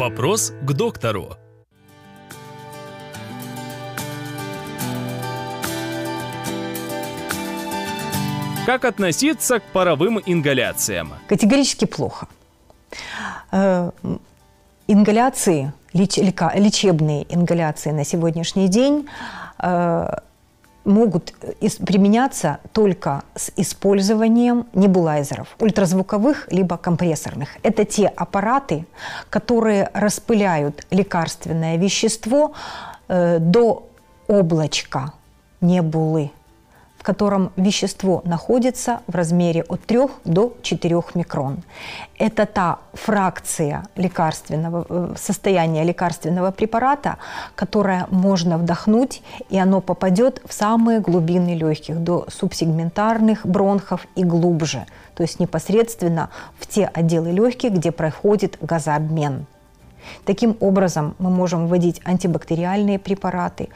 Вопрос 0.00 0.54
к 0.62 0.72
доктору. 0.72 1.36
Как 8.64 8.86
относиться 8.86 9.60
к 9.60 9.62
паровым 9.74 10.18
ингаляциям? 10.24 11.12
Категорически 11.28 11.84
плохо. 11.84 12.28
Э, 13.52 13.90
Ингаляции, 14.86 15.74
лечебные 15.92 17.26
ингаляции 17.28 17.90
на 17.90 18.04
сегодняшний 18.06 18.68
день 18.68 19.06
э, 19.58 20.08
могут 20.84 21.32
ис- 21.60 21.84
применяться 21.84 22.58
только 22.72 23.22
с 23.34 23.52
использованием 23.56 24.66
небулайзеров, 24.74 25.48
ультразвуковых 25.58 26.48
либо 26.50 26.76
компрессорных. 26.76 27.50
Это 27.62 27.84
те 27.84 28.06
аппараты, 28.06 28.86
которые 29.28 29.90
распыляют 29.94 30.86
лекарственное 30.90 31.76
вещество 31.76 32.52
э, 33.08 33.38
до 33.38 33.88
облачка 34.26 35.12
небулы 35.60 36.30
в 37.00 37.02
котором 37.02 37.50
вещество 37.56 38.20
находится 38.26 39.00
в 39.06 39.14
размере 39.14 39.64
от 39.68 39.80
3 39.80 40.00
до 40.26 40.52
4 40.60 41.02
микрон. 41.14 41.62
Это 42.18 42.44
та 42.44 42.78
фракция 42.92 43.84
лекарственного, 43.96 44.84
э, 44.86 45.14
состояния 45.16 45.82
лекарственного 45.82 46.50
препарата, 46.50 47.16
которое 47.54 48.06
можно 48.10 48.58
вдохнуть, 48.58 49.22
и 49.48 49.58
оно 49.58 49.80
попадет 49.80 50.42
в 50.44 50.52
самые 50.52 51.00
глубины 51.00 51.54
легких, 51.54 52.00
до 52.00 52.26
субсегментарных 52.28 53.46
бронхов 53.46 54.06
и 54.14 54.22
глубже, 54.22 54.84
то 55.14 55.22
есть 55.22 55.40
непосредственно 55.40 56.28
в 56.58 56.66
те 56.66 56.84
отделы 56.84 57.30
легких, 57.32 57.72
где 57.72 57.92
проходит 57.92 58.58
газообмен. 58.60 59.46
Таким 60.24 60.56
образом, 60.60 61.14
мы 61.18 61.30
можем 61.30 61.66
вводить 61.66 62.00
антибактериальные 62.04 62.98
препараты, 62.98 63.68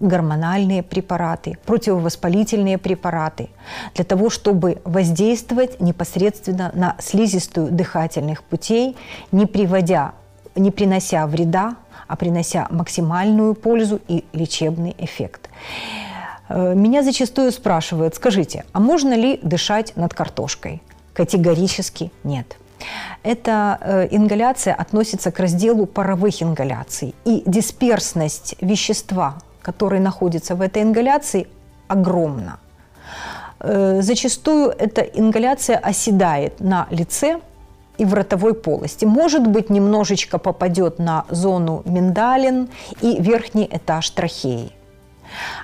гормональные 0.00 0.82
препараты, 0.82 1.58
противовоспалительные 1.66 2.78
препараты, 2.78 3.48
для 3.94 4.04
того, 4.04 4.30
чтобы 4.30 4.78
воздействовать 4.84 5.80
непосредственно 5.80 6.70
на 6.74 6.96
слизистую 6.98 7.70
дыхательных 7.70 8.42
путей, 8.42 8.96
не 9.32 9.46
приводя, 9.46 10.12
не 10.54 10.70
принося 10.70 11.26
вреда, 11.26 11.76
а 12.06 12.16
принося 12.16 12.66
максимальную 12.70 13.54
пользу 13.54 14.00
и 14.08 14.24
лечебный 14.32 14.94
эффект. 14.98 15.48
Э, 16.48 16.74
Меня 16.74 17.02
зачастую 17.02 17.52
спрашивают, 17.52 18.14
скажите, 18.14 18.64
а 18.72 18.80
можно 18.80 19.14
ли 19.14 19.38
дышать 19.42 19.96
над 19.96 20.12
картошкой? 20.14 20.82
Категорически 21.12 22.10
нет. 22.24 22.56
Эта 23.22 23.78
э, 23.80 24.08
ингаляция 24.10 24.74
относится 24.74 25.30
к 25.30 25.38
разделу 25.40 25.86
паровых 25.86 26.42
ингаляций. 26.42 27.14
И 27.24 27.42
дисперсность 27.46 28.56
вещества, 28.60 29.36
который 29.62 30.00
находится 30.00 30.54
в 30.54 30.60
этой 30.60 30.82
ингаляции, 30.82 31.46
огромна. 31.88 32.58
Э, 33.60 34.02
зачастую 34.02 34.74
эта 34.78 35.00
ингаляция 35.02 35.78
оседает 35.78 36.60
на 36.60 36.86
лице 36.90 37.40
и 37.96 38.04
в 38.04 38.14
ротовой 38.14 38.54
полости. 38.54 39.04
Может 39.04 39.46
быть, 39.46 39.70
немножечко 39.70 40.38
попадет 40.38 40.98
на 40.98 41.24
зону 41.30 41.82
миндалин 41.84 42.68
и 43.00 43.20
верхний 43.20 43.68
этаж 43.70 44.10
трахеи. 44.10 44.72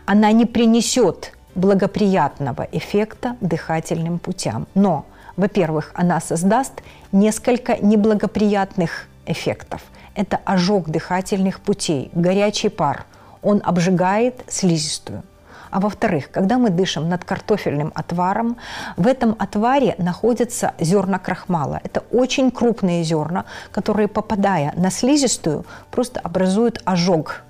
Она 0.07 0.33
не 0.33 0.47
принесет 0.47 1.33
благоприятного 1.55 2.67
эффекта 2.73 3.37
дыхательным 3.41 4.19
путям. 4.19 4.67
Но, 4.75 5.05
во-первых, 5.41 5.91
она 5.95 6.21
создаст 6.21 6.83
несколько 7.13 7.77
неблагоприятных 7.79 9.09
эффектов. 9.27 9.81
Это 10.15 10.39
ожог 10.45 10.91
дыхательных 10.91 11.61
путей, 11.61 12.11
горячий 12.13 12.69
пар. 12.69 13.07
Он 13.43 13.63
обжигает 13.65 14.45
слизистую. 14.49 15.23
А 15.71 15.81
во-вторых, 15.81 16.31
когда 16.31 16.59
мы 16.59 16.69
дышим 16.69 17.09
над 17.09 17.25
картофельным 17.25 17.93
отваром, 17.95 18.57
в 18.97 19.07
этом 19.07 19.35
отваре 19.39 19.95
находятся 19.99 20.75
зерна 20.79 21.19
крахмала. 21.19 21.81
Это 21.85 22.01
очень 22.11 22.51
крупные 22.51 23.03
зерна, 23.03 23.45
которые, 23.71 24.09
попадая 24.09 24.75
на 24.77 24.91
слизистую, 24.91 25.65
просто 25.91 26.21
образуют 26.21 26.83
ожог. 26.85 27.45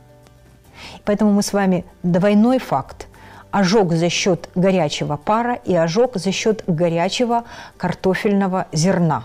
Поэтому 1.04 1.32
мы 1.32 1.42
с 1.42 1.52
вами 1.52 1.84
двойной 2.02 2.58
факт. 2.58 3.08
Ожог 3.50 3.92
за 3.92 4.08
счет 4.08 4.48
горячего 4.54 5.16
пара 5.16 5.54
и 5.64 5.74
ожог 5.74 6.16
за 6.16 6.32
счет 6.32 6.62
горячего 6.66 7.44
картофельного 7.76 8.66
зерна 8.72 9.24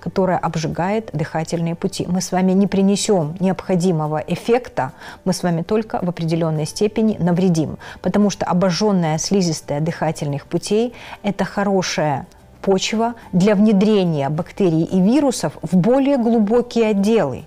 которое 0.00 0.38
обжигает 0.38 1.10
дыхательные 1.12 1.74
пути. 1.74 2.06
Мы 2.08 2.20
с 2.20 2.32
вами 2.32 2.52
не 2.52 2.66
принесем 2.66 3.34
необходимого 3.40 4.22
эффекта, 4.26 4.92
мы 5.24 5.32
с 5.32 5.42
вами 5.42 5.62
только 5.62 5.98
в 6.00 6.08
определенной 6.08 6.66
степени 6.66 7.16
навредим, 7.18 7.78
потому 8.00 8.30
что 8.30 8.46
обожженная 8.46 9.18
слизистая 9.18 9.80
дыхательных 9.80 10.46
путей– 10.46 10.94
это 11.22 11.44
хорошая 11.44 12.26
почва 12.62 13.14
для 13.32 13.54
внедрения 13.54 14.28
бактерий 14.28 14.84
и 14.84 15.00
вирусов 15.00 15.54
в 15.62 15.76
более 15.76 16.16
глубокие 16.16 16.88
отделы. 16.88 17.44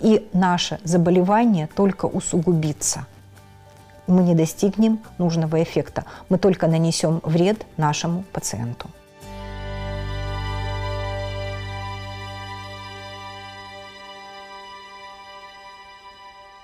И 0.00 0.28
наше 0.32 0.80
заболевание 0.84 1.68
только 1.74 2.06
усугубится. 2.06 3.06
Мы 4.10 4.24
не 4.24 4.34
достигнем 4.34 4.98
нужного 5.18 5.62
эффекта, 5.62 6.04
мы 6.28 6.38
только 6.38 6.66
нанесем 6.66 7.20
вред 7.22 7.64
нашему 7.76 8.24
пациенту. 8.32 8.88